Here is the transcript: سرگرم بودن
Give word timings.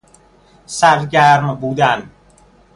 سرگرم 0.65 1.53
بودن 1.55 2.09